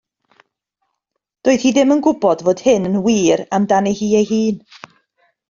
Doedd 1.47 1.65
hi 1.65 1.73
ddim 1.75 1.93
yn 1.97 2.01
gwybod 2.07 2.41
fod 2.47 2.65
hyn 2.69 2.89
yn 2.91 2.99
wir 3.09 3.45
amdani 3.59 3.95
hi 4.01 4.11
ei 4.23 4.29
hun. 4.33 4.61